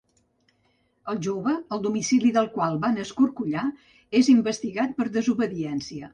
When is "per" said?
5.01-5.11